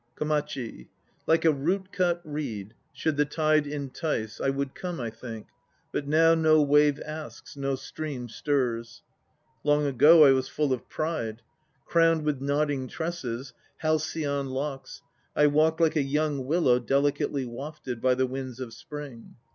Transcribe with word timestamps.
KOMACHI. 0.15 0.87
Like 1.27 1.45
a 1.45 1.51
root 1.51 1.91
cut 1.91 2.21
reed, 2.23 2.69
1 2.69 2.73
Should 2.93 3.17
the 3.17 3.25
tide 3.25 3.67
entice, 3.67 4.41
I 4.41 4.49
would 4.49 4.73
come, 4.73 4.99
I 4.99 5.11
think; 5.11 5.45
but 5.91 6.07
now 6.07 6.33
No 6.33 6.59
wave 6.59 6.99
asks; 7.01 7.55
no 7.55 7.75
stream 7.75 8.27
stirs. 8.27 9.03
Long 9.63 9.85
ago 9.85 10.25
I 10.25 10.31
was 10.31 10.47
full 10.47 10.73
of 10.73 10.89
pride; 10.89 11.43
Crowned 11.85 12.23
with 12.23 12.41
nodding 12.41 12.87
tresses, 12.87 13.53
halcyon 13.77 14.49
locks, 14.49 15.03
I 15.35 15.45
walked 15.45 15.79
like 15.79 15.95
a 15.95 16.01
young 16.01 16.47
willow 16.47 16.79
delicately 16.79 17.45
wafted 17.45 18.01
By 18.01 18.15
the 18.15 18.25
winds 18.25 18.59
of 18.59 18.73
Spring. 18.73 19.35